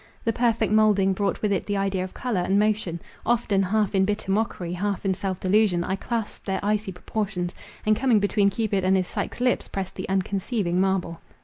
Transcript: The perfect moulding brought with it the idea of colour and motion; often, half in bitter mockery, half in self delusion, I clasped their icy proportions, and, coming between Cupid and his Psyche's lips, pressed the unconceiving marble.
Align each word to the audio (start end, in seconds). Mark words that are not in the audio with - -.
The 0.25 0.33
perfect 0.33 0.73
moulding 0.73 1.13
brought 1.13 1.43
with 1.43 1.51
it 1.51 1.67
the 1.67 1.77
idea 1.77 2.03
of 2.03 2.11
colour 2.15 2.41
and 2.41 2.57
motion; 2.57 2.99
often, 3.23 3.61
half 3.61 3.93
in 3.93 4.03
bitter 4.03 4.31
mockery, 4.31 4.73
half 4.73 5.05
in 5.05 5.13
self 5.13 5.39
delusion, 5.39 5.83
I 5.83 5.95
clasped 5.95 6.47
their 6.47 6.59
icy 6.63 6.91
proportions, 6.91 7.53
and, 7.85 7.95
coming 7.95 8.19
between 8.19 8.49
Cupid 8.49 8.83
and 8.83 8.97
his 8.97 9.07
Psyche's 9.07 9.39
lips, 9.41 9.67
pressed 9.67 9.93
the 9.95 10.09
unconceiving 10.09 10.81
marble. 10.81 11.21